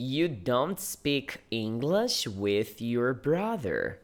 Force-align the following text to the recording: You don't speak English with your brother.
You 0.00 0.28
don't 0.28 0.78
speak 0.78 1.42
English 1.50 2.28
with 2.28 2.80
your 2.80 3.12
brother. 3.14 3.98